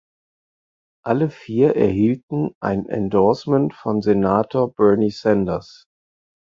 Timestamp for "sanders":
5.11-5.85